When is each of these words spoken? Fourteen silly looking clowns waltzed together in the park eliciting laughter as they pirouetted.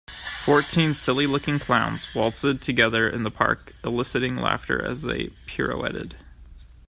Fourteen 0.43 0.95
silly 0.95 1.27
looking 1.27 1.59
clowns 1.59 2.15
waltzed 2.15 2.59
together 2.63 3.07
in 3.07 3.21
the 3.21 3.29
park 3.29 3.75
eliciting 3.83 4.35
laughter 4.35 4.83
as 4.83 5.03
they 5.03 5.27
pirouetted. 5.45 6.15